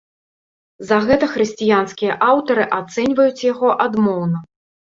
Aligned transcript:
За 0.91 0.97
гэта 1.07 1.25
хрысціянскія 1.33 2.17
аўтары 2.31 2.67
ацэньваюць 2.81 3.45
яго 3.53 3.69
адмоўна. 3.87 4.37